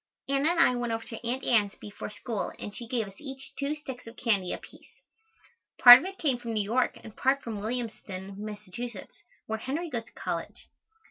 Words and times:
Anna 0.27 0.49
and 0.49 0.59
I 0.59 0.73
went 0.73 0.91
over 0.91 1.03
to 1.05 1.23
Aunt 1.27 1.43
Ann's 1.45 1.75
before 1.75 2.09
school 2.09 2.51
and 2.57 2.75
she 2.75 2.87
gave 2.87 3.07
us 3.07 3.21
each 3.21 3.53
two 3.59 3.75
sticks 3.75 4.07
of 4.07 4.17
candy 4.17 4.51
apiece. 4.51 4.89
Part 5.79 5.99
of 5.99 6.05
it 6.05 6.17
came 6.17 6.39
from 6.39 6.53
New 6.53 6.63
York 6.63 6.97
and 7.03 7.15
part 7.15 7.43
from 7.43 7.59
Williamstown, 7.59 8.33
Mass., 8.43 8.67
where 9.45 9.59
Henry 9.59 9.91
goes 9.91 10.05
to 10.05 10.11
college. 10.13 10.69